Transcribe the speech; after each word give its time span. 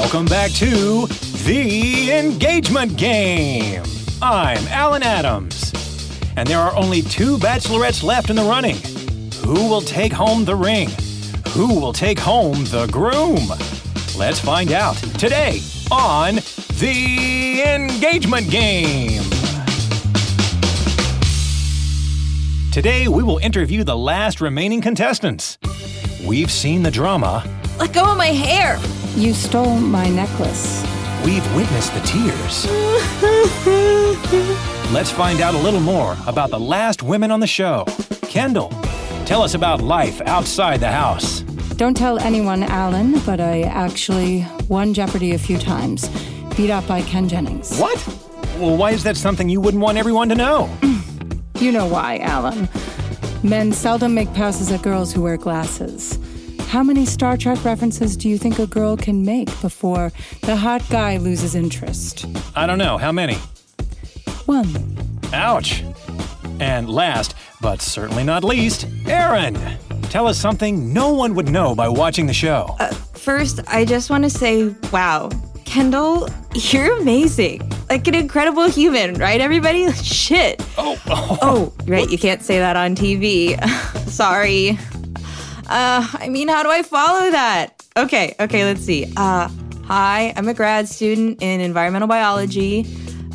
Welcome 0.00 0.24
back 0.24 0.50
to 0.52 1.06
The 1.44 2.10
Engagement 2.10 2.96
Game. 2.96 3.82
I'm 4.22 4.66
Alan 4.68 5.02
Adams. 5.02 5.72
And 6.36 6.48
there 6.48 6.58
are 6.58 6.74
only 6.74 7.02
two 7.02 7.36
bachelorettes 7.36 8.02
left 8.02 8.30
in 8.30 8.34
the 8.34 8.42
running. 8.42 8.76
Who 9.44 9.68
will 9.68 9.82
take 9.82 10.10
home 10.10 10.46
the 10.46 10.56
ring? 10.56 10.88
Who 11.50 11.78
will 11.78 11.92
take 11.92 12.18
home 12.18 12.64
the 12.64 12.88
groom? 12.90 13.46
Let's 14.16 14.40
find 14.40 14.72
out 14.72 14.96
today 15.18 15.60
on 15.92 16.36
The 16.80 17.62
Engagement 17.62 18.50
Game. 18.50 19.22
Today, 22.72 23.06
we 23.06 23.22
will 23.22 23.38
interview 23.38 23.84
the 23.84 23.98
last 23.98 24.40
remaining 24.40 24.80
contestants. 24.80 25.58
We've 26.26 26.50
seen 26.50 26.84
the 26.84 26.90
drama, 26.90 27.44
Let 27.80 27.92
go 27.94 28.12
of 28.12 28.18
my 28.18 28.26
hair. 28.26 28.78
You 29.16 29.32
stole 29.32 29.76
my 29.80 30.08
necklace. 30.08 30.84
we've 31.24 31.44
witnessed 31.56 31.92
the 31.94 32.00
tears. 32.00 32.66
Let's 34.92 35.10
find 35.10 35.40
out 35.40 35.54
a 35.54 35.58
little 35.58 35.80
more 35.80 36.16
about 36.26 36.50
the 36.50 36.60
last 36.60 37.02
women 37.02 37.30
on 37.30 37.40
the 37.40 37.46
show. 37.46 37.86
Kendall, 38.22 38.68
tell 39.24 39.42
us 39.42 39.54
about 39.54 39.80
life 39.80 40.20
outside 40.26 40.80
the 40.80 40.90
house. 40.90 41.40
Don't 41.76 41.96
tell 41.96 42.18
anyone, 42.18 42.62
Alan, 42.64 43.18
but 43.20 43.40
I 43.40 43.62
actually 43.62 44.46
won 44.68 44.92
Jeopardy 44.92 45.32
a 45.32 45.38
few 45.38 45.56
times. 45.58 46.08
Beat 46.56 46.70
up 46.70 46.86
by 46.86 47.00
Ken 47.02 47.28
Jennings. 47.28 47.78
What? 47.78 47.96
Well, 48.58 48.76
why 48.76 48.90
is 48.90 49.02
that 49.04 49.16
something 49.16 49.48
you 49.48 49.60
wouldn't 49.60 49.82
want 49.82 49.96
everyone 49.96 50.28
to 50.28 50.34
know? 50.34 50.68
You 51.56 51.72
know 51.72 51.84
why, 51.86 52.16
Alan. 52.20 52.70
Men 53.42 53.70
seldom 53.72 54.14
make 54.14 54.32
passes 54.32 54.72
at 54.72 54.80
girls 54.80 55.12
who 55.12 55.20
wear 55.20 55.36
glasses. 55.36 56.18
How 56.70 56.84
many 56.84 57.04
Star 57.04 57.36
Trek 57.36 57.64
references 57.64 58.16
do 58.16 58.28
you 58.28 58.38
think 58.38 58.60
a 58.60 58.66
girl 58.66 58.96
can 58.96 59.24
make 59.24 59.48
before 59.60 60.12
the 60.42 60.54
hot 60.54 60.88
guy 60.88 61.16
loses 61.16 61.56
interest? 61.56 62.26
I 62.54 62.64
don't 62.64 62.78
know. 62.78 62.96
How 62.96 63.10
many? 63.10 63.34
One. 64.46 64.68
Ouch. 65.32 65.82
And 66.60 66.88
last, 66.88 67.34
but 67.60 67.82
certainly 67.82 68.22
not 68.22 68.44
least, 68.44 68.86
Erin. 69.06 69.58
Tell 70.10 70.28
us 70.28 70.38
something 70.38 70.92
no 70.92 71.12
one 71.12 71.34
would 71.34 71.48
know 71.48 71.74
by 71.74 71.88
watching 71.88 72.26
the 72.26 72.32
show. 72.32 72.76
Uh, 72.78 72.94
first, 73.14 73.58
I 73.66 73.84
just 73.84 74.08
want 74.08 74.22
to 74.22 74.30
say, 74.30 74.72
wow, 74.92 75.28
Kendall, 75.64 76.28
you're 76.54 76.98
amazing. 76.98 77.68
Like 77.88 78.06
an 78.06 78.14
incredible 78.14 78.70
human, 78.70 79.14
right, 79.14 79.40
everybody? 79.40 79.90
Shit. 79.94 80.64
oh, 80.78 80.96
oh, 81.08 81.38
Oh, 81.42 81.72
right, 81.88 82.08
you 82.08 82.16
can't 82.16 82.42
say 82.42 82.60
that 82.60 82.76
on 82.76 82.94
TV. 82.94 83.60
Sorry. 84.08 84.78
Uh, 85.70 86.04
I 86.14 86.28
mean, 86.28 86.48
how 86.48 86.64
do 86.64 86.68
I 86.68 86.82
follow 86.82 87.30
that? 87.30 87.86
Okay, 87.96 88.34
okay, 88.40 88.64
let's 88.64 88.80
see. 88.80 89.12
Uh, 89.16 89.48
hi, 89.84 90.32
I'm 90.36 90.48
a 90.48 90.54
grad 90.54 90.88
student 90.88 91.40
in 91.40 91.60
environmental 91.60 92.08
biology. 92.08 92.84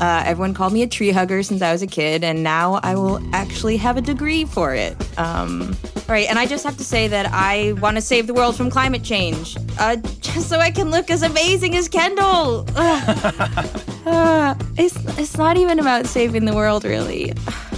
Uh, 0.02 0.22
everyone 0.26 0.54
called 0.54 0.74
me 0.74 0.84
a 0.84 0.88
tree 0.88 1.12
hugger 1.12 1.42
since 1.44 1.62
I 1.62 1.72
was 1.72 1.82
a 1.82 1.88
kid, 1.88 2.26
and 2.26 2.44
now 2.44 2.82
I 2.84 2.96
will 2.96 3.22
actually 3.34 3.78
have 3.78 3.96
a 3.96 4.02
degree 4.02 4.44
for 4.44 4.76
it. 4.76 4.98
Um, 5.18 5.78
right, 6.10 6.30
and 6.30 6.38
I 6.38 6.46
just 6.46 6.66
have 6.66 6.76
to 6.76 6.84
say 6.84 7.08
that 7.08 7.28
I 7.32 7.72
want 7.80 7.96
to 7.96 8.02
save 8.02 8.28
the 8.28 8.34
world 8.34 8.58
from 8.58 8.70
climate 8.70 9.04
change, 9.04 9.56
uh, 9.80 9.96
just 10.20 10.50
so 10.50 10.60
I 10.60 10.72
can 10.72 10.92
look 10.92 11.10
as 11.10 11.24
amazing 11.24 11.78
as 11.78 11.88
Kendall. 11.88 12.68
Uh, 14.06 14.54
it's 14.78 14.96
it's 15.18 15.36
not 15.36 15.58
even 15.58 15.80
about 15.80 16.06
saving 16.06 16.46
the 16.46 16.54
world, 16.54 16.84
really. 16.84 17.34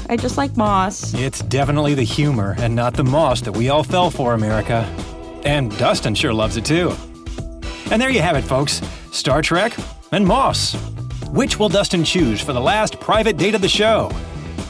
I 0.09 0.15
just 0.15 0.37
like 0.37 0.55
moss. 0.55 1.13
It's 1.13 1.41
definitely 1.41 1.93
the 1.93 2.03
humor 2.03 2.55
and 2.59 2.75
not 2.75 2.93
the 2.93 3.03
moss 3.03 3.41
that 3.41 3.51
we 3.51 3.69
all 3.69 3.83
fell 3.83 4.09
for, 4.09 4.33
America. 4.33 4.83
And 5.43 5.75
Dustin 5.77 6.15
sure 6.15 6.33
loves 6.33 6.55
it 6.55 6.65
too. 6.65 6.95
And 7.91 8.01
there 8.01 8.09
you 8.09 8.21
have 8.21 8.35
it, 8.35 8.43
folks 8.43 8.81
Star 9.11 9.41
Trek 9.41 9.73
and 10.11 10.25
Moss. 10.25 10.75
Which 11.31 11.59
will 11.59 11.69
Dustin 11.69 12.03
choose 12.03 12.41
for 12.41 12.53
the 12.53 12.61
last 12.61 12.99
private 12.99 13.37
date 13.37 13.55
of 13.55 13.61
the 13.61 13.69
show? 13.69 14.09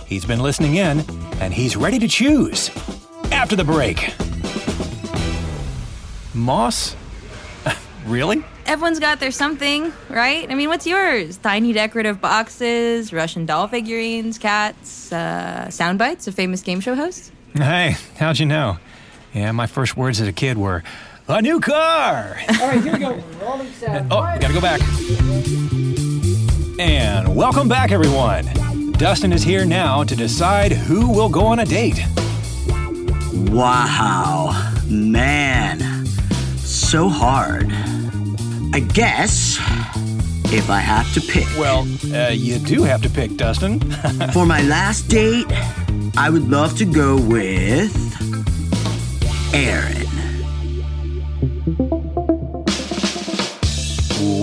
He's 0.07 0.25
been 0.25 0.39
listening 0.39 0.75
in, 0.75 1.03
and 1.39 1.53
he's 1.53 1.75
ready 1.75 1.99
to 1.99 2.07
choose. 2.07 2.71
After 3.31 3.55
the 3.55 3.63
break. 3.63 4.13
Moss? 6.33 6.95
really? 8.05 8.43
Everyone's 8.67 8.99
got 8.99 9.21
their 9.21 9.31
something, 9.31 9.93
right? 10.09 10.45
I 10.51 10.53
mean, 10.53 10.67
what's 10.67 10.85
yours? 10.85 11.37
Tiny 11.37 11.71
decorative 11.71 12.19
boxes, 12.19 13.13
Russian 13.13 13.45
doll 13.45 13.69
figurines, 13.69 14.37
cats, 14.37 15.09
uh, 15.13 15.69
sound 15.69 15.97
bites 15.97 16.27
of 16.27 16.35
famous 16.35 16.61
game 16.61 16.81
show 16.81 16.93
hosts? 16.93 17.31
Hey, 17.53 17.95
how'd 18.17 18.39
you 18.39 18.45
know? 18.45 18.77
Yeah, 19.33 19.53
my 19.53 19.67
first 19.67 19.95
words 19.95 20.19
as 20.19 20.27
a 20.27 20.33
kid 20.33 20.57
were, 20.57 20.83
a 21.29 21.41
new 21.41 21.61
car! 21.61 22.37
All 22.59 22.67
right, 22.67 22.83
here 22.83 22.91
we 22.91 22.99
go. 22.99 23.23
Rolling 23.41 23.71
sound. 23.71 24.07
Oh, 24.11 24.33
we 24.33 24.39
gotta 24.39 24.53
go 24.53 24.59
back. 24.59 24.81
And 26.77 27.37
welcome 27.37 27.69
back, 27.69 27.91
everyone. 27.91 28.91
Dustin 28.93 29.31
is 29.31 29.43
here 29.43 29.63
now 29.63 30.03
to 30.03 30.13
decide 30.13 30.73
who 30.73 31.09
will 31.09 31.29
go 31.29 31.45
on 31.45 31.59
a 31.59 31.65
date. 31.65 32.01
Wow, 33.49 34.73
man, 34.89 36.05
so 36.57 37.07
hard. 37.07 37.71
I 38.77 38.81
guess 38.81 39.57
if 40.53 40.69
I 40.69 40.77
have 40.77 41.11
to 41.15 41.19
pick 41.19 41.47
Well, 41.57 41.87
uh, 42.13 42.29
you 42.29 42.59
do 42.59 42.83
have 42.83 43.01
to 43.01 43.09
pick, 43.09 43.35
Dustin. 43.35 43.79
for 44.33 44.45
my 44.45 44.61
last 44.61 45.07
date, 45.07 45.47
I 46.15 46.29
would 46.29 46.47
love 46.47 46.77
to 46.77 46.85
go 46.85 47.19
with 47.19 47.91
Erin. 49.51 50.05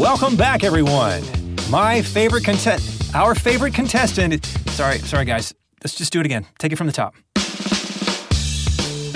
welcome 0.01 0.35
back, 0.35 0.65
everyone. 0.65 1.23
My 1.71 2.03
favorite 2.03 2.43
contest, 2.43 3.15
our 3.15 3.37
favorite 3.37 3.73
contestant. 3.73 4.45
Sorry, 4.71 4.99
sorry, 4.99 5.27
guys. 5.27 5.55
Let's 5.85 5.95
just 5.95 6.13
do 6.13 6.19
it 6.19 6.27
again. 6.27 6.45
Take 6.59 6.73
it 6.73 6.77
from 6.77 6.89
the 6.89 6.93
top. 6.93 7.15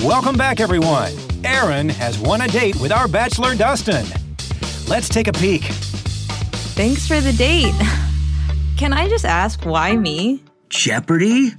Welcome 0.00 0.36
back, 0.36 0.60
everyone. 0.60 1.12
Erin 1.42 1.88
has 1.88 2.20
won 2.20 2.42
a 2.42 2.46
date 2.46 2.76
with 2.76 2.92
our 2.92 3.08
bachelor, 3.08 3.56
Dustin. 3.56 4.06
Let's 4.88 5.10
take 5.10 5.28
a 5.28 5.32
peek. 5.34 5.64
Thanks 6.74 7.06
for 7.06 7.20
the 7.20 7.34
date. 7.34 7.74
Can 8.78 8.94
I 8.94 9.06
just 9.06 9.26
ask 9.26 9.66
why 9.66 9.94
me? 9.94 10.42
Jeopardy? 10.70 11.52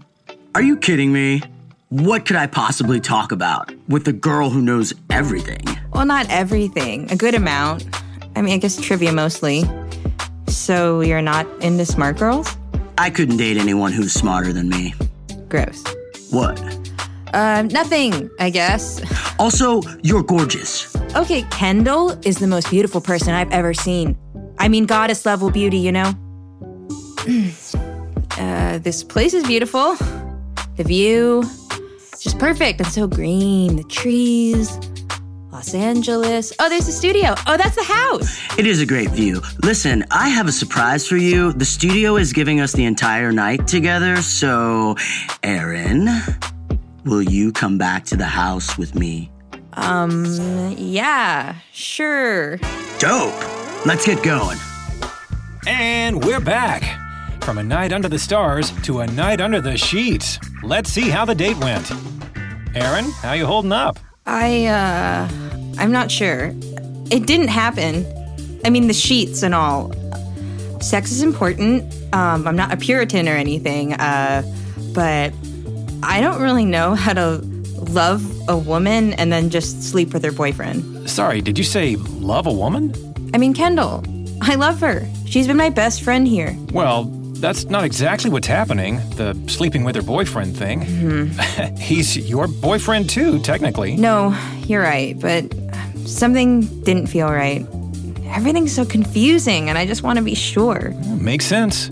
Are 0.55 0.63
you 0.63 0.75
kidding 0.75 1.13
me? 1.13 1.43
What 1.89 2.25
could 2.25 2.37
I 2.37 2.47
possibly 2.47 2.99
talk 2.99 3.31
about 3.31 3.71
with 3.87 4.07
a 4.07 4.13
girl 4.13 4.49
who 4.49 4.63
knows 4.63 4.95
everything? 5.11 5.61
Well, 5.93 6.05
not 6.05 6.27
everything, 6.29 7.11
a 7.11 7.15
good 7.15 7.35
amount. 7.35 7.85
I 8.35 8.41
mean, 8.41 8.55
I 8.55 8.57
guess 8.57 8.81
trivia 8.81 9.11
mostly. 9.11 9.63
So 10.47 11.01
you're 11.01 11.21
not 11.21 11.45
into 11.61 11.85
smart 11.85 12.17
girls? 12.17 12.57
I 12.97 13.11
couldn't 13.11 13.37
date 13.37 13.57
anyone 13.57 13.91
who's 13.91 14.11
smarter 14.11 14.51
than 14.53 14.69
me. 14.69 14.95
Gross. 15.49 15.83
What? 16.31 16.57
Uh, 17.33 17.63
nothing, 17.71 18.29
I 18.39 18.49
guess. 18.49 19.01
Also, 19.39 19.81
you're 20.03 20.23
gorgeous. 20.23 20.95
Okay, 21.15 21.43
Kendall 21.51 22.11
is 22.25 22.37
the 22.37 22.47
most 22.47 22.69
beautiful 22.69 23.01
person 23.01 23.33
I've 23.33 23.51
ever 23.51 23.73
seen. 23.73 24.17
I 24.57 24.67
mean, 24.67 24.85
goddess 24.85 25.25
level 25.25 25.49
beauty, 25.49 25.77
you 25.77 25.91
know? 25.91 26.13
uh, 28.37 28.77
this 28.79 29.03
place 29.03 29.33
is 29.33 29.45
beautiful. 29.45 29.95
The 30.75 30.83
view, 30.83 31.43
just 32.19 32.37
perfect. 32.39 32.81
It's 32.81 32.93
so 32.93 33.07
green. 33.07 33.77
The 33.77 33.83
trees, 33.83 34.77
Los 35.51 35.73
Angeles. 35.73 36.53
Oh, 36.59 36.69
there's 36.69 36.85
the 36.85 36.91
studio. 36.91 37.35
Oh, 37.47 37.57
that's 37.57 37.75
the 37.75 37.83
house. 37.83 38.59
It 38.59 38.65
is 38.67 38.81
a 38.81 38.85
great 38.85 39.09
view. 39.11 39.41
Listen, 39.63 40.05
I 40.11 40.29
have 40.29 40.47
a 40.47 40.51
surprise 40.51 41.07
for 41.07 41.17
you. 41.17 41.53
The 41.53 41.65
studio 41.65 42.17
is 42.17 42.33
giving 42.33 42.59
us 42.59 42.73
the 42.73 42.85
entire 42.85 43.31
night 43.31 43.67
together, 43.67 44.17
so, 44.21 44.95
Erin, 45.43 46.07
will 47.05 47.21
you 47.21 47.51
come 47.51 47.77
back 47.77 48.05
to 48.05 48.17
the 48.17 48.25
house 48.25 48.77
with 48.77 48.95
me? 48.95 49.31
Um, 49.73 50.25
yeah, 50.77 51.55
sure. 51.71 52.57
Dope! 52.99 53.85
Let's 53.85 54.05
get 54.05 54.21
going. 54.23 54.57
And 55.67 56.23
we're 56.23 56.39
back. 56.39 56.97
From 57.43 57.57
a 57.57 57.63
night 57.63 57.93
under 57.93 58.09
the 58.09 58.19
stars 58.19 58.71
to 58.83 58.99
a 58.99 59.07
night 59.07 59.41
under 59.41 59.61
the 59.61 59.77
sheets. 59.77 60.39
Let's 60.63 60.89
see 60.89 61.09
how 61.09 61.25
the 61.25 61.35
date 61.35 61.57
went. 61.57 61.91
Erin, 62.75 63.05
how 63.21 63.33
you 63.33 63.45
holding 63.45 63.71
up? 63.71 63.97
I, 64.25 64.65
uh, 64.65 65.29
I'm 65.77 65.91
not 65.91 66.11
sure. 66.11 66.53
It 67.11 67.25
didn't 67.25 67.47
happen. 67.47 68.05
I 68.65 68.69
mean, 68.69 68.87
the 68.87 68.93
sheets 68.93 69.41
and 69.41 69.55
all. 69.55 69.93
Sex 70.81 71.11
is 71.11 71.23
important. 71.23 71.83
Um, 72.13 72.47
I'm 72.47 72.55
not 72.55 72.71
a 72.73 72.77
Puritan 72.77 73.27
or 73.27 73.35
anything, 73.35 73.93
uh, 73.93 74.43
but 74.93 75.33
I 76.03 76.21
don't 76.21 76.41
really 76.41 76.65
know 76.65 76.95
how 76.95 77.13
to 77.13 77.39
love 77.91 78.23
a 78.49 78.57
woman 78.57 79.13
and 79.13 79.31
then 79.31 79.49
just 79.49 79.83
sleep 79.83 80.13
with 80.13 80.23
her 80.23 80.31
boyfriend. 80.31 81.09
Sorry, 81.09 81.41
did 81.41 81.57
you 81.57 81.63
say 81.63 81.95
love 81.95 82.47
a 82.47 82.53
woman? 82.53 82.93
I 83.33 83.37
mean, 83.37 83.53
Kendall, 83.53 84.03
I 84.41 84.55
love 84.55 84.79
her. 84.81 85.07
She's 85.25 85.47
been 85.47 85.57
my 85.57 85.69
best 85.69 86.01
friend 86.01 86.27
here. 86.27 86.55
Well, 86.73 87.03
that's 87.39 87.65
not 87.65 87.83
exactly 87.83 88.29
what's 88.29 88.47
happening. 88.47 88.97
The 89.15 89.37
sleeping 89.47 89.83
with 89.83 89.95
her 89.95 90.01
boyfriend 90.01 90.57
thing. 90.57 90.81
Mm-hmm. 90.81 91.75
He's 91.77 92.17
your 92.17 92.47
boyfriend 92.47 93.09
too, 93.09 93.39
technically. 93.39 93.95
No, 93.95 94.37
you're 94.65 94.81
right, 94.81 95.17
but 95.19 95.53
something 96.05 96.61
didn't 96.83 97.07
feel 97.07 97.29
right. 97.29 97.65
everything's 98.25 98.73
so 98.73 98.85
confusing 98.85 99.69
and 99.69 99.77
I 99.77 99.85
just 99.85 100.03
want 100.03 100.17
to 100.17 100.23
be 100.23 100.35
sure. 100.35 100.91
Makes 101.19 101.45
sense. 101.45 101.89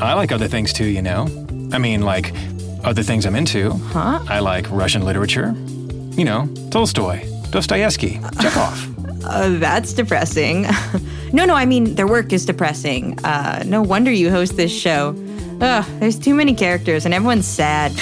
I 0.00 0.14
like 0.14 0.32
other 0.32 0.48
things 0.48 0.72
too, 0.72 0.86
you 0.86 1.02
know. 1.02 1.22
I 1.72 1.78
mean, 1.78 2.02
like 2.02 2.32
other 2.84 3.02
things 3.02 3.26
I'm 3.26 3.36
into. 3.36 3.70
Huh? 3.70 4.22
I 4.28 4.40
like 4.40 4.70
Russian 4.70 5.02
literature. 5.02 5.54
You 6.16 6.24
know, 6.24 6.48
Tolstoy, 6.70 7.26
Dostoevsky, 7.50 8.20
Chekhov. 8.40 8.90
Uh, 9.24 9.56
that's 9.58 9.94
depressing. 9.94 10.66
no, 11.32 11.46
no, 11.46 11.54
I 11.54 11.64
mean, 11.64 11.94
their 11.94 12.06
work 12.06 12.30
is 12.34 12.44
depressing. 12.44 13.18
Uh, 13.24 13.62
no 13.64 13.80
wonder 13.80 14.12
you 14.12 14.28
host 14.30 14.58
this 14.58 14.70
show. 14.70 15.16
Ugh, 15.62 15.84
there's 15.98 16.18
too 16.18 16.34
many 16.34 16.54
characters 16.54 17.06
and 17.06 17.14
everyone's 17.14 17.46
sad. 17.46 17.92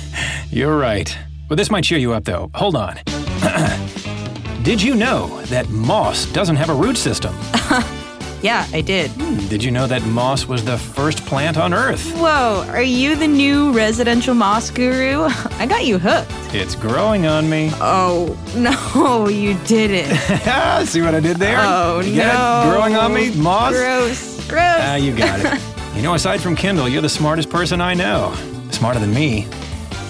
You're 0.50 0.76
right. 0.76 1.16
Well, 1.48 1.56
this 1.56 1.70
might 1.70 1.84
cheer 1.84 1.96
you 1.96 2.12
up, 2.12 2.24
though. 2.24 2.50
Hold 2.54 2.76
on. 2.76 2.98
Did 4.62 4.82
you 4.82 4.94
know 4.94 5.40
that 5.44 5.70
moss 5.70 6.26
doesn't 6.26 6.56
have 6.56 6.68
a 6.68 6.74
root 6.74 6.98
system? 6.98 7.34
Yeah, 8.40 8.66
I 8.72 8.82
did. 8.82 9.10
Did 9.48 9.64
you 9.64 9.70
know 9.72 9.86
that 9.88 10.02
moss 10.04 10.46
was 10.46 10.64
the 10.64 10.78
first 10.78 11.26
plant 11.26 11.56
on 11.56 11.74
Earth? 11.74 12.12
Whoa, 12.14 12.64
are 12.68 12.82
you 12.82 13.16
the 13.16 13.26
new 13.26 13.72
residential 13.72 14.32
moss 14.34 14.70
guru? 14.70 15.22
I 15.58 15.66
got 15.66 15.84
you 15.84 15.98
hooked. 15.98 16.30
It's 16.54 16.74
growing 16.76 17.26
on 17.26 17.50
me. 17.50 17.70
Oh, 17.80 18.36
no, 18.56 19.28
you 19.28 19.54
didn't. 19.66 20.14
See 20.86 21.00
what 21.02 21.14
I 21.14 21.20
did 21.20 21.38
there? 21.38 21.56
Oh, 21.58 22.00
You 22.00 22.16
no. 22.18 22.62
it? 22.66 22.70
Growing 22.70 22.94
on 22.96 23.12
me? 23.12 23.34
Moss? 23.34 23.72
Gross, 23.74 24.48
gross. 24.48 24.62
Ah, 24.80 24.94
you 24.94 25.16
got 25.16 25.40
it. 25.40 25.96
you 25.96 26.02
know, 26.02 26.14
aside 26.14 26.40
from 26.40 26.54
Kendall, 26.54 26.88
you're 26.88 27.02
the 27.02 27.08
smartest 27.08 27.50
person 27.50 27.80
I 27.80 27.94
know. 27.94 28.34
Smarter 28.70 29.00
than 29.00 29.12
me. 29.12 29.46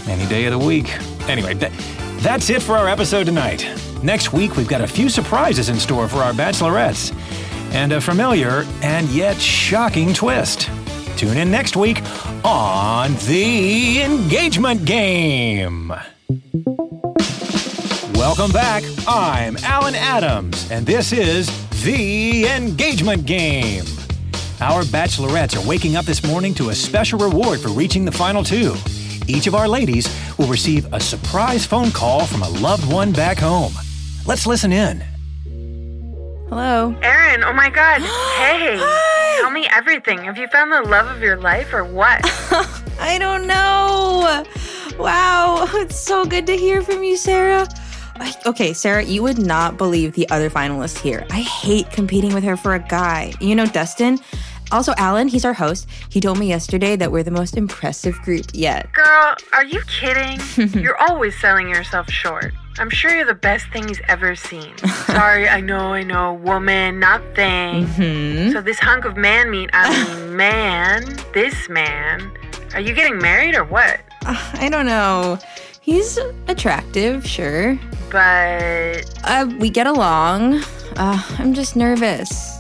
Any 0.07 0.27
day 0.27 0.45
of 0.47 0.53
the 0.53 0.59
week. 0.67 0.95
Anyway, 1.29 1.55
that, 1.55 1.73
that's 2.21 2.51
it 2.51 2.63
for 2.63 2.77
our 2.77 2.89
episode 2.89 3.25
tonight. 3.25 3.67
Next 4.03 4.33
week, 4.33 4.57
we've 4.57 4.69
got 4.69 4.81
a 4.81 4.87
few 4.87 5.09
surprises 5.09 5.69
in 5.71 5.77
store 5.77 6.09
for 6.09 6.19
our 6.19 6.33
bachelorettes 6.33 7.13
and 7.73 7.93
a 7.93 8.01
familiar 8.01 8.65
and 8.83 9.09
yet 9.09 9.37
shocking 9.37 10.15
twist. 10.15 10.71
Tune 11.17 11.37
in 11.37 11.51
next 11.51 11.77
week 11.77 12.03
on 12.45 13.15
The 13.27 14.03
Engagement 14.03 14.85
Game. 14.85 15.93
Welcome 18.15 18.51
back. 18.53 18.83
I'm 19.07 19.57
Alan 19.59 19.95
Adams, 19.95 20.71
and 20.71 20.87
this 20.87 21.13
is 21.13 21.49
The 21.83 22.47
Engagement 22.47 23.27
Game. 23.27 23.85
Our 24.61 24.83
bachelorettes 24.83 25.57
are 25.57 25.69
waking 25.69 25.97
up 25.97 26.05
this 26.05 26.25
morning 26.25 26.53
to 26.55 26.71
a 26.71 26.75
special 26.75 27.19
reward 27.19 27.61
for 27.61 27.69
reaching 27.69 28.05
the 28.05 28.13
final 28.13 28.43
two. 28.43 28.75
Each 29.29 29.47
of 29.47 29.55
our 29.55 29.69
ladies 29.69 30.09
will 30.39 30.49
receive 30.49 30.93
a 30.93 30.99
surprise 30.99 31.67
phone 31.67 31.91
call 31.91 32.27
from 32.27 32.43
a 32.43 32.49
loved 32.49 32.91
one 32.91 33.13
back 33.13 33.39
home. 33.39 33.73
Let's 34.27 34.47
listen 34.47 34.73
in. 34.73 35.05
Hello. 36.49 36.97
Erin, 37.03 37.45
oh 37.45 37.53
my 37.53 37.71
god. 37.71 38.01
Hey. 38.39 38.79
Tell 39.41 39.51
me 39.51 39.69
everything. 39.75 40.19
Have 40.25 40.39
you 40.39 40.49
found 40.49 40.73
the 40.73 40.83
love 40.89 41.07
of 41.15 41.23
your 41.23 41.37
life 41.37 41.73
or 41.73 41.85
what? 41.85 42.21
I 43.01 43.19
don't 43.19 43.47
know. 43.47 44.45
Wow, 44.99 45.67
it's 45.75 45.99
so 45.99 46.25
good 46.25 46.47
to 46.47 46.57
hear 46.57 46.83
from 46.83 47.03
you, 47.03 47.17
Sarah. 47.17 47.69
Okay, 48.47 48.73
Sarah, 48.73 49.05
you 49.05 49.23
would 49.23 49.39
not 49.39 49.77
believe 49.77 50.15
the 50.15 50.29
other 50.31 50.51
finalist 50.51 50.99
here. 50.99 51.27
I 51.31 51.41
hate 51.41 51.91
competing 51.91 52.35
with 52.35 52.45
her 52.45 52.57
for 52.57 52.75
a 52.75 52.81
guy. 52.81 53.33
You 53.41 53.55
know, 53.55 53.67
Dustin? 53.67 54.19
Also, 54.71 54.93
Alan, 54.99 55.29
he's 55.29 55.45
our 55.45 55.53
host. 55.53 55.89
He 56.11 56.21
told 56.21 56.39
me 56.39 56.49
yesterday 56.49 56.97
that 56.97 57.13
we're 57.13 57.23
the 57.23 57.31
most 57.31 57.57
impressive 57.57 58.15
group 58.23 58.47
yet. 58.53 58.93
Girl, 58.93 59.35
are 59.53 59.65
you 59.65 59.81
kidding? 59.83 60.41
You're 60.83 61.01
always 61.01 61.39
selling 61.41 61.69
yourself 61.69 62.11
short. 62.11 62.53
I'm 62.79 62.91
sure 62.91 63.11
you're 63.15 63.25
the 63.27 63.35
best 63.35 63.67
thing 63.73 63.89
he's 63.89 64.01
ever 64.09 64.35
seen. 64.37 64.77
Sorry, 65.07 65.49
I 65.49 65.61
know, 65.61 65.93
I 65.93 66.03
know. 66.03 66.35
Woman, 66.35 67.01
not 67.01 67.23
thing. 67.35 67.87
So 68.53 68.61
this 68.61 68.79
hunk 68.79 69.05
of 69.05 69.17
man 69.17 69.51
meat, 69.51 69.71
I 69.73 69.91
mean 70.17 70.37
man, 70.37 71.05
this 71.35 71.69
man. 71.69 72.31
Are 72.75 72.81
you 72.81 72.95
getting 72.95 73.19
married 73.19 73.55
or 73.57 73.65
what? 73.65 74.01
Uh, 74.27 74.51
I 74.55 74.69
don't 74.69 74.87
know. 74.87 75.39
He's 75.81 76.19
attractive, 76.49 77.27
sure. 77.27 77.79
But 78.11 79.05
Uh, 79.25 79.49
we 79.59 79.71
get 79.71 79.87
along. 79.87 80.63
Uh, 80.97 81.23
I'm 81.39 81.55
just 81.55 81.77
nervous. 81.77 82.57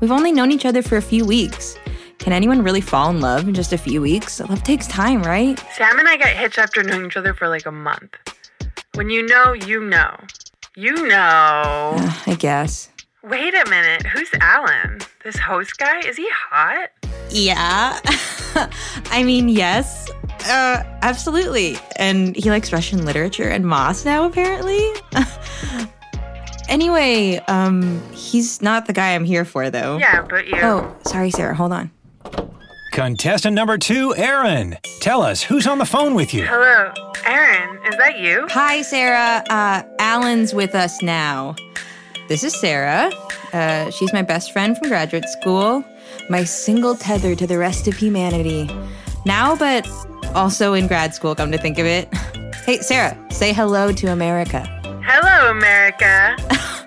We've 0.00 0.10
only 0.12 0.32
known 0.32 0.50
each 0.50 0.66
other 0.66 0.82
for 0.82 0.96
a 0.96 1.02
few 1.02 1.24
weeks. 1.24 1.76
Can 2.18 2.32
anyone 2.32 2.62
really 2.62 2.80
fall 2.80 3.10
in 3.10 3.20
love 3.20 3.46
in 3.46 3.54
just 3.54 3.72
a 3.72 3.78
few 3.78 4.00
weeks? 4.00 4.40
Love 4.40 4.62
takes 4.62 4.86
time, 4.86 5.22
right? 5.22 5.58
Sam 5.76 5.98
and 5.98 6.08
I 6.08 6.16
got 6.16 6.28
hitched 6.28 6.58
after 6.58 6.82
knowing 6.82 7.06
each 7.06 7.16
other 7.16 7.32
for 7.34 7.48
like 7.48 7.66
a 7.66 7.72
month. 7.72 8.16
When 8.94 9.10
you 9.10 9.26
know, 9.26 9.52
you 9.52 9.80
know. 9.80 10.16
You 10.76 11.08
know. 11.08 11.94
Uh, 11.96 12.14
I 12.26 12.36
guess. 12.38 12.90
Wait 13.24 13.54
a 13.54 13.68
minute. 13.68 14.06
Who's 14.06 14.30
Alan? 14.40 15.00
This 15.24 15.36
host 15.36 15.78
guy? 15.78 15.98
Is 16.00 16.16
he 16.16 16.28
hot? 16.30 16.90
Yeah. 17.30 17.98
I 19.10 19.24
mean, 19.24 19.48
yes. 19.48 20.08
Uh, 20.46 20.84
absolutely. 21.02 21.76
And 21.96 22.36
he 22.36 22.50
likes 22.50 22.72
Russian 22.72 23.04
literature 23.04 23.48
and 23.48 23.66
Moss 23.66 24.04
now, 24.04 24.26
apparently. 24.26 24.80
anyway, 26.68 27.38
um, 27.48 28.00
he's 28.12 28.62
not 28.62 28.86
the 28.86 28.92
guy 28.92 29.14
I'm 29.14 29.24
here 29.24 29.44
for, 29.44 29.70
though. 29.70 29.96
Yeah, 29.98 30.22
but 30.22 30.46
you. 30.46 30.58
Oh, 30.62 30.94
sorry, 31.04 31.30
Sarah. 31.30 31.54
Hold 31.54 31.72
on. 31.72 31.90
Contestant 32.94 33.56
number 33.56 33.76
two, 33.76 34.14
Erin. 34.14 34.78
Tell 35.00 35.20
us 35.20 35.42
who's 35.42 35.66
on 35.66 35.78
the 35.78 35.84
phone 35.84 36.14
with 36.14 36.32
you. 36.32 36.46
Hello. 36.46 36.92
Erin, 37.26 37.84
is 37.86 37.96
that 37.96 38.20
you? 38.20 38.46
Hi, 38.50 38.82
Sarah. 38.82 39.42
Uh, 39.50 39.82
Alan's 39.98 40.54
with 40.54 40.76
us 40.76 41.02
now. 41.02 41.56
This 42.28 42.44
is 42.44 42.54
Sarah. 42.54 43.10
Uh, 43.52 43.90
she's 43.90 44.12
my 44.12 44.22
best 44.22 44.52
friend 44.52 44.78
from 44.78 44.90
graduate 44.90 45.28
school, 45.28 45.84
my 46.30 46.44
single 46.44 46.94
tether 46.94 47.34
to 47.34 47.48
the 47.48 47.58
rest 47.58 47.88
of 47.88 47.94
humanity. 47.94 48.70
Now, 49.26 49.56
but 49.56 49.88
also 50.32 50.72
in 50.72 50.86
grad 50.86 51.16
school, 51.16 51.34
come 51.34 51.50
to 51.50 51.58
think 51.58 51.78
of 51.78 51.86
it. 51.86 52.08
Hey, 52.64 52.78
Sarah, 52.78 53.18
say 53.30 53.52
hello 53.52 53.92
to 53.92 54.06
America. 54.06 54.60
Hello, 55.04 55.50
America. 55.50 56.34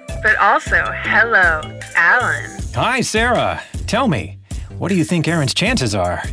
but 0.24 0.36
also, 0.38 0.83
hello, 1.03 1.62
Alan. 1.95 2.50
Hi, 2.74 3.01
Sarah. 3.01 3.62
Tell 3.86 4.07
me, 4.07 4.37
what 4.77 4.89
do 4.89 4.95
you 4.95 5.03
think 5.03 5.27
Erin's 5.27 5.53
chances 5.53 5.95
are? 5.95 6.24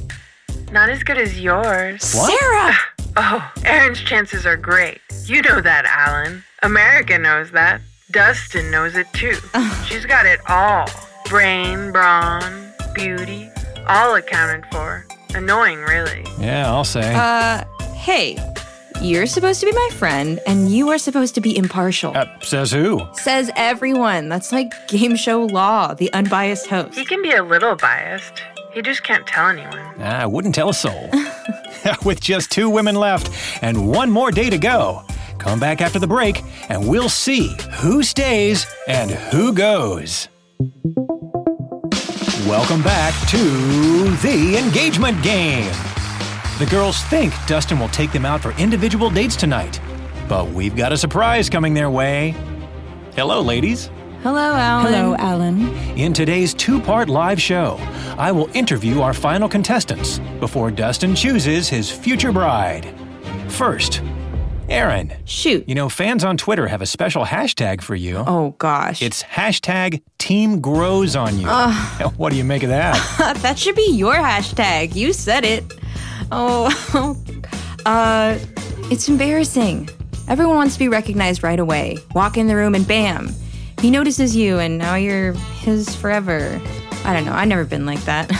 Not 0.70 0.88
as 0.88 1.02
good 1.02 1.18
as 1.18 1.40
yours. 1.40 2.02
Sarah! 2.02 2.74
Oh, 3.16 3.48
Erin's 3.64 4.00
chances 4.00 4.44
are 4.44 4.56
great. 4.56 5.00
You 5.26 5.40
know 5.42 5.60
that, 5.60 5.84
Alan. 5.84 6.42
America 6.64 7.16
knows 7.16 7.52
that. 7.52 7.80
Dustin 8.10 8.72
knows 8.72 8.96
it 8.96 9.06
too. 9.12 9.36
She's 9.86 10.04
got 10.04 10.26
it 10.26 10.40
all 10.48 10.88
brain, 11.28 11.92
brawn, 11.92 12.72
beauty, 12.92 13.50
all 13.86 14.16
accounted 14.16 14.64
for. 14.72 15.06
Annoying, 15.32 15.80
really. 15.82 16.24
Yeah, 16.40 16.68
I'll 16.68 16.82
say. 16.84 17.14
Uh, 17.14 17.64
hey, 17.92 18.36
you're 19.04 19.26
supposed 19.26 19.60
to 19.60 19.66
be 19.66 19.72
my 19.72 19.90
friend, 19.92 20.40
and 20.46 20.72
you 20.72 20.88
are 20.88 20.98
supposed 20.98 21.34
to 21.34 21.40
be 21.40 21.56
impartial. 21.56 22.16
Uh, 22.16 22.26
says 22.40 22.72
who? 22.72 23.06
Says 23.12 23.50
everyone. 23.54 24.30
That's 24.30 24.50
like 24.50 24.72
game 24.88 25.14
show 25.14 25.44
law, 25.44 25.92
the 25.92 26.10
unbiased 26.14 26.66
host. 26.68 26.94
He 26.96 27.04
can 27.04 27.20
be 27.20 27.32
a 27.32 27.42
little 27.42 27.76
biased. 27.76 28.42
He 28.72 28.82
just 28.82 29.02
can't 29.02 29.26
tell 29.26 29.48
anyone. 29.48 30.00
I 30.00 30.26
wouldn't 30.26 30.54
tell 30.54 30.70
a 30.70 30.74
soul. 30.74 31.10
With 32.04 32.20
just 32.20 32.50
two 32.50 32.70
women 32.70 32.94
left 32.94 33.30
and 33.62 33.88
one 33.88 34.10
more 34.10 34.30
day 34.30 34.48
to 34.50 34.58
go. 34.58 35.02
Come 35.38 35.60
back 35.60 35.80
after 35.80 35.98
the 35.98 36.06
break 36.06 36.42
and 36.68 36.88
we'll 36.88 37.10
see 37.10 37.54
who 37.72 38.02
stays 38.02 38.66
and 38.88 39.10
who 39.10 39.52
goes. 39.52 40.28
Welcome 42.46 42.82
back 42.82 43.14
to 43.28 43.38
the 44.22 44.56
engagement 44.58 45.22
game. 45.22 45.72
The 46.58 46.66
girls 46.66 47.02
think 47.04 47.34
Dustin 47.48 47.80
will 47.80 47.88
take 47.88 48.12
them 48.12 48.24
out 48.24 48.40
for 48.40 48.52
individual 48.52 49.10
dates 49.10 49.34
tonight, 49.34 49.80
but 50.28 50.48
we've 50.50 50.76
got 50.76 50.92
a 50.92 50.96
surprise 50.96 51.50
coming 51.50 51.74
their 51.74 51.90
way. 51.90 52.32
Hello, 53.16 53.40
ladies. 53.40 53.90
Hello, 54.22 54.54
Alan. 54.54 54.92
Hello, 54.92 55.16
Alan. 55.16 55.68
In 55.98 56.12
today's 56.12 56.54
two 56.54 56.80
part 56.80 57.08
live 57.08 57.42
show, 57.42 57.76
I 58.16 58.30
will 58.30 58.48
interview 58.54 59.00
our 59.00 59.12
final 59.12 59.48
contestants 59.48 60.20
before 60.38 60.70
Dustin 60.70 61.16
chooses 61.16 61.68
his 61.68 61.90
future 61.90 62.30
bride. 62.30 62.86
First, 63.48 64.00
Erin. 64.68 65.12
Shoot. 65.24 65.68
You 65.68 65.74
know, 65.74 65.88
fans 65.88 66.22
on 66.22 66.36
Twitter 66.36 66.68
have 66.68 66.82
a 66.82 66.86
special 66.86 67.24
hashtag 67.24 67.82
for 67.82 67.96
you. 67.96 68.22
Oh 68.28 68.54
gosh. 68.58 69.02
It's 69.02 69.24
hashtag 69.24 70.02
team 70.18 70.60
grows 70.60 71.16
on 71.16 71.36
you. 71.38 71.48
what 72.16 72.30
do 72.30 72.36
you 72.36 72.44
make 72.44 72.62
of 72.62 72.68
that? 72.68 72.94
that 73.42 73.58
should 73.58 73.74
be 73.74 73.90
your 73.90 74.14
hashtag. 74.14 74.94
You 74.94 75.12
said 75.12 75.44
it. 75.44 75.64
Oh, 76.32 77.16
uh, 77.86 78.38
it's 78.90 79.08
embarrassing. 79.08 79.88
Everyone 80.28 80.56
wants 80.56 80.74
to 80.74 80.78
be 80.78 80.88
recognized 80.88 81.42
right 81.42 81.60
away. 81.60 81.98
Walk 82.14 82.36
in 82.36 82.46
the 82.46 82.56
room 82.56 82.74
and 82.74 82.86
bam, 82.86 83.34
he 83.80 83.90
notices 83.90 84.34
you, 84.34 84.58
and 84.58 84.78
now 84.78 84.94
you're 84.94 85.32
his 85.32 85.94
forever. 85.94 86.60
I 87.04 87.12
don't 87.12 87.26
know. 87.26 87.32
I've 87.32 87.48
never 87.48 87.66
been 87.66 87.84
like 87.84 88.00
that. 88.06 88.30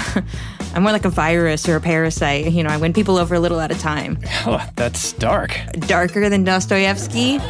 I'm 0.74 0.82
more 0.82 0.92
like 0.92 1.04
a 1.04 1.10
virus 1.10 1.68
or 1.68 1.76
a 1.76 1.80
parasite. 1.80 2.50
You 2.50 2.62
know, 2.62 2.70
I 2.70 2.78
win 2.78 2.92
people 2.94 3.18
over 3.18 3.34
a 3.34 3.38
little 3.38 3.60
at 3.60 3.70
a 3.70 3.78
time. 3.78 4.18
oh, 4.46 4.66
that's 4.74 5.12
dark. 5.12 5.54
Darker 5.80 6.28
than 6.30 6.44
Dostoevsky. 6.44 7.38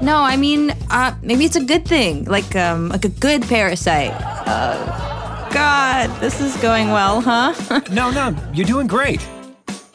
No, 0.00 0.18
I 0.18 0.36
mean, 0.36 0.70
uh, 0.90 1.12
maybe 1.22 1.44
it's 1.44 1.56
a 1.56 1.64
good 1.64 1.84
thing, 1.84 2.22
like 2.26 2.54
um, 2.54 2.88
like 2.90 3.04
a 3.04 3.08
good 3.08 3.42
parasite. 3.42 4.12
Uh, 4.12 5.07
God, 5.50 6.08
this 6.20 6.40
is 6.40 6.56
going 6.58 6.88
well, 6.90 7.20
huh? 7.20 7.54
No, 7.90 8.10
no, 8.10 8.36
you're 8.52 8.66
doing 8.66 8.86
great. 8.86 9.26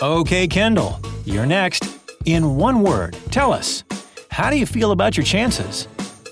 Okay, 0.01 0.47
Kendall, 0.47 0.99
you're 1.25 1.45
next. 1.45 1.85
In 2.25 2.55
one 2.55 2.81
word, 2.81 3.17
tell 3.31 3.53
us, 3.53 3.83
how 4.29 4.49
do 4.49 4.57
you 4.57 4.65
feel 4.65 4.91
about 4.91 5.15
your 5.17 5.25
chances? 5.25 5.87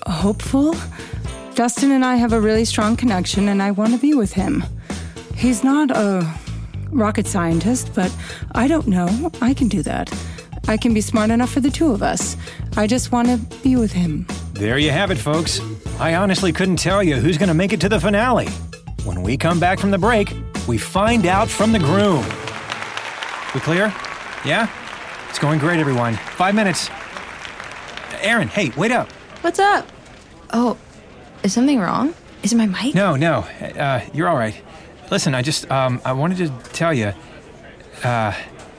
Hopeful? 0.06 0.74
Dustin 1.54 1.92
and 1.92 2.04
I 2.04 2.16
have 2.16 2.32
a 2.32 2.40
really 2.40 2.64
strong 2.64 2.96
connection, 2.96 3.48
and 3.48 3.62
I 3.62 3.70
want 3.70 3.92
to 3.92 3.98
be 3.98 4.14
with 4.14 4.32
him. 4.32 4.64
He's 5.36 5.62
not 5.62 5.90
a 5.90 6.28
rocket 6.90 7.26
scientist, 7.26 7.92
but 7.94 8.14
I 8.52 8.66
don't 8.68 8.86
know. 8.86 9.30
I 9.40 9.54
can 9.54 9.68
do 9.68 9.82
that. 9.82 10.12
I 10.68 10.76
can 10.76 10.94
be 10.94 11.00
smart 11.00 11.30
enough 11.30 11.50
for 11.50 11.60
the 11.60 11.70
two 11.70 11.92
of 11.92 12.02
us. 12.02 12.36
I 12.76 12.86
just 12.86 13.12
want 13.12 13.28
to 13.28 13.36
be 13.62 13.76
with 13.76 13.92
him. 13.92 14.26
There 14.54 14.78
you 14.78 14.90
have 14.90 15.10
it, 15.10 15.18
folks. 15.18 15.60
I 15.98 16.14
honestly 16.14 16.52
couldn't 16.52 16.76
tell 16.76 17.02
you 17.02 17.16
who's 17.16 17.38
going 17.38 17.48
to 17.48 17.54
make 17.54 17.72
it 17.72 17.80
to 17.82 17.88
the 17.88 18.00
finale. 18.00 18.48
When 19.04 19.22
we 19.22 19.36
come 19.36 19.58
back 19.58 19.80
from 19.80 19.90
the 19.90 19.98
break, 19.98 20.32
we 20.68 20.78
find 20.78 21.26
out 21.26 21.48
from 21.48 21.72
the 21.72 21.78
groom. 21.78 22.24
We 23.52 23.60
clear? 23.60 23.92
Yeah? 24.44 24.68
It's 25.28 25.38
going 25.40 25.58
great, 25.58 25.80
everyone. 25.80 26.14
Five 26.14 26.54
minutes. 26.54 26.88
Erin, 28.20 28.46
hey, 28.46 28.70
wait 28.76 28.92
up. 28.92 29.10
What's 29.40 29.58
up? 29.58 29.88
Oh, 30.52 30.78
is 31.42 31.52
something 31.52 31.80
wrong? 31.80 32.14
Is 32.44 32.52
it 32.52 32.56
my 32.56 32.66
mic? 32.66 32.94
No, 32.94 33.16
no, 33.16 33.40
uh, 33.76 34.04
you're 34.14 34.28
all 34.28 34.36
right. 34.36 34.54
Listen, 35.10 35.34
I 35.34 35.42
just, 35.42 35.68
um, 35.70 36.00
I 36.04 36.12
wanted 36.12 36.38
to 36.38 36.48
tell 36.70 36.94
you, 36.94 37.12
uh, 38.04 38.32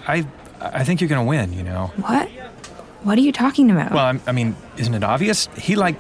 I, 0.08 0.26
I 0.62 0.84
think 0.86 1.02
you're 1.02 1.10
gonna 1.10 1.26
win. 1.26 1.52
You 1.52 1.64
know. 1.64 1.88
What? 1.98 2.30
What 3.04 3.18
are 3.18 3.22
you 3.22 3.32
talking 3.34 3.70
about? 3.70 3.92
Well, 3.92 4.06
I'm, 4.06 4.22
I 4.26 4.32
mean, 4.32 4.56
isn't 4.78 4.94
it 4.94 5.04
obvious? 5.04 5.48
He 5.58 5.76
like 5.76 5.98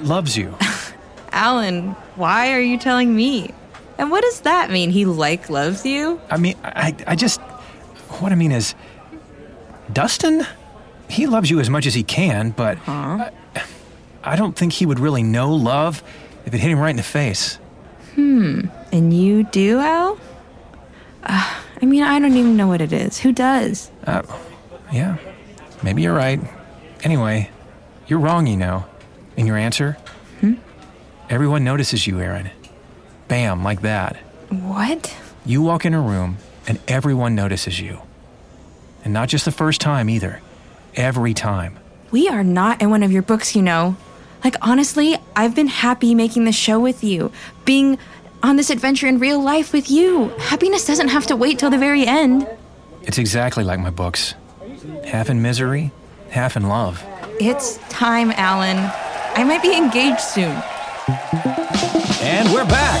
loves 0.00 0.36
you. 0.36 0.56
Alan, 1.32 1.94
why 2.16 2.52
are 2.52 2.60
you 2.60 2.78
telling 2.78 3.14
me? 3.14 3.50
And 3.98 4.10
what 4.10 4.22
does 4.22 4.40
that 4.40 4.70
mean? 4.70 4.90
He 4.90 5.04
like 5.04 5.48
loves 5.50 5.84
you? 5.86 6.20
I 6.30 6.36
mean, 6.36 6.56
I, 6.64 6.94
I 7.06 7.14
just, 7.16 7.40
what 8.20 8.32
I 8.32 8.34
mean 8.34 8.52
is, 8.52 8.74
Dustin, 9.92 10.46
he 11.08 11.26
loves 11.26 11.50
you 11.50 11.60
as 11.60 11.68
much 11.68 11.86
as 11.86 11.94
he 11.94 12.02
can, 12.02 12.50
but 12.50 12.78
I, 12.88 13.30
I 14.24 14.36
don't 14.36 14.56
think 14.56 14.72
he 14.72 14.86
would 14.86 14.98
really 14.98 15.22
know 15.22 15.54
love 15.54 16.02
if 16.46 16.54
it 16.54 16.58
hit 16.58 16.70
him 16.70 16.78
right 16.78 16.90
in 16.90 16.96
the 16.96 17.02
face. 17.02 17.56
Hmm. 18.14 18.66
And 18.90 19.12
you 19.12 19.44
do, 19.44 19.78
Al? 19.78 20.18
Uh, 21.22 21.60
I 21.80 21.84
mean, 21.84 22.02
I 22.02 22.18
don't 22.18 22.36
even 22.36 22.56
know 22.56 22.66
what 22.66 22.80
it 22.80 22.92
is. 22.92 23.18
Who 23.20 23.32
does? 23.32 23.90
Uh, 24.06 24.22
yeah, 24.92 25.16
maybe 25.82 26.02
you're 26.02 26.14
right. 26.14 26.40
Anyway, 27.02 27.50
you're 28.06 28.18
wrong, 28.18 28.46
you 28.46 28.56
know, 28.56 28.84
in 29.36 29.46
your 29.46 29.56
answer. 29.56 29.96
Everyone 31.32 31.64
notices 31.64 32.06
you, 32.06 32.20
Erin. 32.20 32.50
Bam, 33.26 33.64
like 33.64 33.80
that. 33.80 34.16
What? 34.50 35.16
You 35.46 35.62
walk 35.62 35.86
in 35.86 35.94
a 35.94 36.00
room 36.00 36.36
and 36.68 36.78
everyone 36.86 37.34
notices 37.34 37.80
you. 37.80 38.02
And 39.02 39.14
not 39.14 39.30
just 39.30 39.46
the 39.46 39.50
first 39.50 39.80
time 39.80 40.10
either. 40.10 40.42
Every 40.94 41.32
time. 41.32 41.78
We 42.10 42.28
are 42.28 42.44
not 42.44 42.82
in 42.82 42.90
one 42.90 43.02
of 43.02 43.10
your 43.10 43.22
books, 43.22 43.56
you 43.56 43.62
know. 43.62 43.96
Like, 44.44 44.56
honestly, 44.60 45.16
I've 45.34 45.54
been 45.54 45.68
happy 45.68 46.14
making 46.14 46.44
this 46.44 46.54
show 46.54 46.78
with 46.78 47.02
you, 47.02 47.32
being 47.64 47.96
on 48.42 48.56
this 48.56 48.68
adventure 48.68 49.06
in 49.06 49.18
real 49.18 49.40
life 49.40 49.72
with 49.72 49.90
you. 49.90 50.28
Happiness 50.36 50.86
doesn't 50.86 51.08
have 51.08 51.26
to 51.28 51.34
wait 51.34 51.58
till 51.58 51.70
the 51.70 51.78
very 51.78 52.06
end. 52.06 52.46
It's 53.04 53.16
exactly 53.16 53.64
like 53.64 53.80
my 53.80 53.88
books. 53.88 54.34
Half 55.06 55.30
in 55.30 55.40
misery, 55.40 55.92
half 56.28 56.58
in 56.58 56.68
love. 56.68 57.02
It's 57.40 57.78
time, 57.88 58.32
Alan. 58.32 58.76
I 59.34 59.44
might 59.44 59.62
be 59.62 59.74
engaged 59.74 60.20
soon. 60.20 60.62
And 62.42 62.52
we're 62.52 62.64
back. 62.64 63.00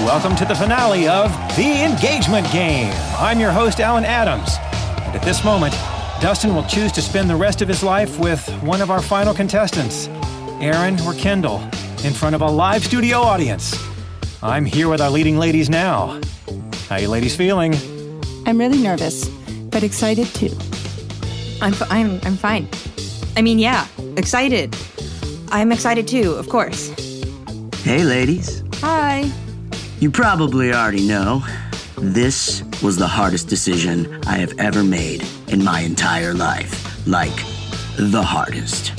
Welcome 0.00 0.36
to 0.36 0.44
the 0.44 0.54
finale 0.54 1.08
of 1.08 1.30
The 1.56 1.82
Engagement 1.84 2.46
Game. 2.52 2.92
I'm 3.16 3.40
your 3.40 3.50
host, 3.50 3.80
Alan 3.80 4.04
Adams. 4.04 4.58
And 5.06 5.16
at 5.16 5.22
this 5.22 5.42
moment, 5.42 5.72
Dustin 6.20 6.54
will 6.54 6.64
choose 6.64 6.92
to 6.92 7.00
spend 7.00 7.30
the 7.30 7.34
rest 7.34 7.62
of 7.62 7.68
his 7.68 7.82
life 7.82 8.18
with 8.18 8.46
one 8.62 8.82
of 8.82 8.90
our 8.90 9.00
final 9.00 9.32
contestants, 9.32 10.08
Erin 10.60 11.00
or 11.00 11.14
Kendall, 11.14 11.62
in 12.04 12.12
front 12.12 12.34
of 12.34 12.42
a 12.42 12.46
live 12.46 12.84
studio 12.84 13.20
audience. 13.20 13.74
I'm 14.42 14.66
here 14.66 14.90
with 14.90 15.00
our 15.00 15.08
leading 15.08 15.38
ladies 15.38 15.70
now. 15.70 16.20
How 16.90 16.96
you 16.96 17.08
ladies 17.08 17.34
feeling? 17.34 17.72
I'm 18.44 18.58
really 18.58 18.82
nervous, 18.82 19.30
but 19.70 19.82
excited 19.82 20.26
too. 20.26 20.54
I'm, 21.62 21.72
f- 21.72 21.90
I'm, 21.90 22.20
I'm 22.24 22.36
fine. 22.36 22.68
I 23.34 23.40
mean, 23.40 23.58
yeah, 23.58 23.86
excited. 24.18 24.76
I'm 25.48 25.72
excited 25.72 26.06
too, 26.06 26.32
of 26.32 26.50
course. 26.50 26.90
Hey, 27.82 28.02
ladies. 28.02 28.63
Hi. 28.86 29.32
You 29.98 30.10
probably 30.10 30.74
already 30.74 31.08
know 31.08 31.42
this 31.96 32.62
was 32.82 32.98
the 32.98 33.06
hardest 33.06 33.48
decision 33.48 34.22
I 34.26 34.36
have 34.36 34.52
ever 34.58 34.84
made 34.84 35.24
in 35.48 35.64
my 35.64 35.80
entire 35.80 36.34
life. 36.34 37.06
Like, 37.06 37.34
the 37.96 38.22
hardest. 38.22 38.92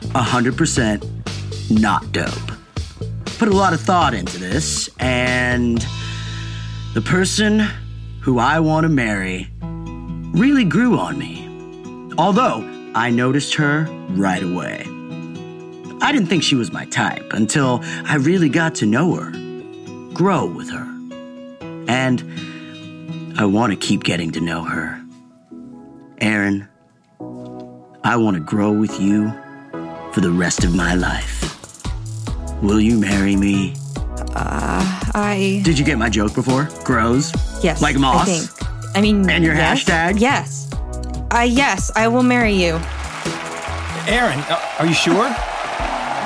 100% 0.00 1.70
not 1.70 2.10
dope. 2.10 2.50
Put 3.38 3.46
a 3.46 3.52
lot 3.52 3.72
of 3.72 3.80
thought 3.80 4.12
into 4.12 4.38
this, 4.38 4.90
and 4.98 5.86
the 6.94 7.02
person 7.02 7.60
who 8.22 8.40
I 8.40 8.58
want 8.58 8.86
to 8.86 8.88
marry 8.88 9.52
really 10.34 10.64
grew 10.64 10.98
on 10.98 11.16
me. 11.16 11.46
Although 12.18 12.68
I 12.96 13.10
noticed 13.10 13.54
her 13.54 13.86
right 14.08 14.42
away. 14.42 14.97
I 16.00 16.12
didn't 16.12 16.28
think 16.28 16.42
she 16.42 16.54
was 16.54 16.72
my 16.72 16.84
type 16.86 17.32
until 17.32 17.80
I 18.04 18.16
really 18.16 18.48
got 18.48 18.74
to 18.76 18.86
know 18.86 19.14
her, 19.14 19.30
grow 20.14 20.46
with 20.46 20.70
her. 20.70 20.86
And 21.88 23.34
I 23.38 23.44
want 23.44 23.72
to 23.72 23.76
keep 23.76 24.04
getting 24.04 24.30
to 24.32 24.40
know 24.40 24.62
her. 24.64 25.00
Erin, 26.18 26.68
I 28.04 28.16
want 28.16 28.34
to 28.36 28.40
grow 28.42 28.72
with 28.72 29.00
you 29.00 29.30
for 30.12 30.20
the 30.20 30.30
rest 30.30 30.64
of 30.64 30.74
my 30.74 30.94
life. 30.94 31.44
Will 32.62 32.80
you 32.80 32.98
marry 32.98 33.36
me? 33.36 33.74
Uh, 34.34 35.10
I. 35.14 35.60
Did 35.64 35.78
you 35.78 35.84
get 35.84 35.98
my 35.98 36.08
joke 36.10 36.34
before? 36.34 36.68
Grows? 36.84 37.32
Yes. 37.62 37.82
Like 37.82 37.96
moss? 37.96 38.28
I 38.28 38.38
think. 38.46 38.96
I 38.96 39.00
mean, 39.00 39.28
And 39.30 39.44
your 39.44 39.54
yes, 39.54 39.84
hashtag? 39.84 40.20
Yes. 40.20 40.70
Uh, 41.30 41.46
yes, 41.48 41.90
I 41.94 42.08
will 42.08 42.22
marry 42.22 42.52
you. 42.52 42.80
Erin, 44.08 44.38
uh, 44.48 44.76
are 44.78 44.86
you 44.86 44.94
sure? 44.94 45.34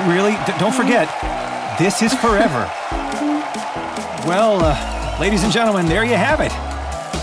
Really? 0.07 0.33
D- 0.47 0.53
don't 0.59 0.75
forget, 0.75 1.09
this 1.79 2.03
is 2.03 2.13
forever. 2.15 2.71
Well, 4.27 4.61
uh, 4.63 5.17
ladies 5.21 5.45
and 5.45 5.53
gentlemen, 5.53 5.87
there 5.87 6.05
you 6.05 6.15
have 6.15 6.41
it. 6.41 6.53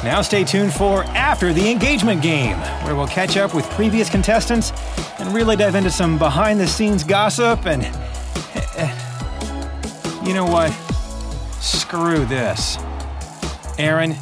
Now 0.04 0.22
stay 0.22 0.44
tuned 0.44 0.74
for 0.74 1.04
After 1.06 1.52
the 1.54 1.70
Engagement 1.70 2.22
Game, 2.22 2.58
where 2.84 2.96
we'll 2.96 3.08
catch 3.08 3.38
up 3.38 3.54
with 3.54 3.70
previous 3.72 4.10
contestants 4.10 4.72
and 5.20 5.34
really 5.34 5.56
dive 5.56 5.76
into 5.76 5.92
some 5.92 6.18
behind 6.18 6.60
the 6.60 6.68
scenes 6.68 7.04
gossip 7.04 7.66
and. 7.66 7.84
You 10.26 10.36
know 10.36 10.46
what? 10.46 10.70
Screw 11.60 12.24
this. 12.26 12.78
Erin, 13.80 14.16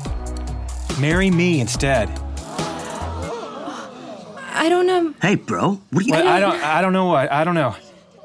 marry 1.02 1.30
me 1.30 1.60
instead. 1.60 2.08
I 4.54 4.68
don't 4.70 4.88
know. 4.88 5.14
Hey, 5.22 5.36
bro, 5.36 5.82
what 5.92 6.04
are 6.04 6.08
you 6.08 6.14
Well, 6.14 6.28
I 6.28 6.40
don't. 6.40 6.56
I 6.64 6.82
don't 6.82 6.94
know 6.94 7.08
what. 7.08 7.30
I 7.30 7.44
don't 7.44 7.56
know. 7.56 7.76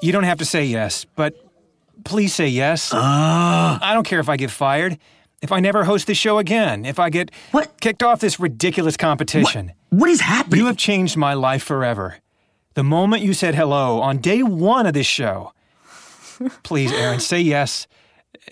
You 0.02 0.12
don't 0.12 0.24
have 0.24 0.38
to 0.38 0.44
say 0.44 0.64
yes, 0.64 1.06
but 1.16 1.34
please 2.04 2.34
say 2.34 2.48
yes. 2.48 2.90
Ah. 2.92 3.78
I 3.80 3.94
don't 3.94 4.04
care 4.06 4.20
if 4.20 4.28
I 4.28 4.36
get 4.36 4.50
fired. 4.50 4.98
If 5.40 5.50
I 5.52 5.60
never 5.60 5.84
host 5.84 6.06
this 6.06 6.18
show 6.18 6.38
again. 6.38 6.84
If 6.84 6.98
I 6.98 7.08
get 7.10 7.30
What? 7.52 7.80
kicked 7.80 8.02
off 8.02 8.20
this 8.20 8.38
ridiculous 8.38 8.96
competition. 8.96 9.72
What? 9.90 10.00
What 10.00 10.10
is 10.10 10.20
happening? 10.20 10.58
You 10.60 10.66
have 10.66 10.76
changed 10.76 11.16
my 11.16 11.34
life 11.34 11.62
forever. 11.62 12.16
The 12.74 12.82
moment 12.84 13.22
you 13.22 13.34
said 13.34 13.54
hello 13.54 14.00
on 14.00 14.18
day 14.18 14.42
one 14.42 14.86
of 14.86 14.92
this 14.94 15.06
show. 15.06 15.52
Please, 16.62 16.92
Erin, 16.92 17.20
say 17.20 17.40
yes. 17.40 17.86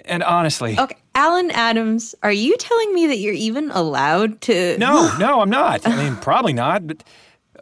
And 0.04 0.22
honestly, 0.22 0.78
Okay, 0.78 0.96
Alan 1.14 1.50
Adams, 1.50 2.14
are 2.22 2.32
you 2.32 2.56
telling 2.58 2.94
me 2.94 3.06
that 3.08 3.16
you're 3.18 3.34
even 3.34 3.70
allowed 3.72 4.40
to? 4.42 4.78
no, 4.78 5.16
no, 5.18 5.40
I'm 5.40 5.50
not. 5.50 5.86
I 5.86 5.96
mean, 5.96 6.16
probably 6.16 6.52
not, 6.52 6.86
but 6.86 7.02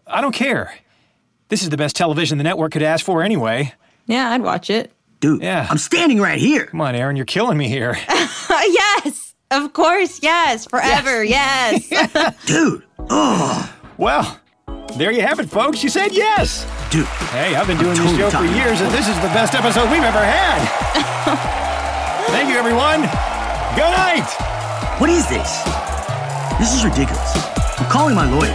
I 0.06 0.20
don't 0.20 0.34
care. 0.34 0.74
This 1.48 1.62
is 1.62 1.70
the 1.70 1.76
best 1.76 1.96
television 1.96 2.38
the 2.38 2.44
network 2.44 2.72
could 2.72 2.82
ask 2.82 3.04
for 3.04 3.22
anyway. 3.22 3.72
Yeah, 4.06 4.30
I'd 4.30 4.42
watch 4.42 4.70
it. 4.70 4.92
Dude, 5.20 5.42
Yeah. 5.42 5.66
I'm 5.68 5.78
standing 5.78 6.20
right 6.20 6.38
here. 6.38 6.66
Come 6.66 6.80
on, 6.80 6.94
Erin, 6.94 7.16
you're 7.16 7.26
killing 7.26 7.58
me 7.58 7.68
here. 7.68 7.96
yes, 8.08 9.34
of 9.50 9.72
course, 9.72 10.22
yes, 10.22 10.66
forever, 10.66 11.24
yes. 11.24 11.88
Dude, 12.46 12.84
oh, 13.10 13.74
Well, 13.96 14.38
there 14.96 15.10
you 15.10 15.22
have 15.22 15.40
it, 15.40 15.48
folks. 15.50 15.82
You 15.82 15.88
said 15.88 16.12
yes. 16.12 16.64
dude. 16.90 17.04
Hey, 17.32 17.54
I've 17.56 17.66
been 17.66 17.78
doing 17.78 17.96
this 17.96 18.16
show 18.16 18.30
for 18.30 18.44
years, 18.44 18.80
and 18.80 18.90
this 18.92 19.08
is 19.08 19.16
the 19.16 19.28
best 19.34 19.54
episode 19.54 19.90
we've 19.90 20.02
ever 20.04 20.24
had. 20.24 20.60
Thank 22.28 22.50
you, 22.50 22.56
everyone. 22.56 23.00
Good 23.74 23.90
night. 23.96 24.28
What 25.00 25.10
is 25.10 25.28
this? 25.28 25.62
This 26.58 26.74
is 26.74 26.84
ridiculous. 26.84 27.32
I'm 27.78 27.90
calling 27.90 28.14
my 28.14 28.28
lawyer. 28.30 28.54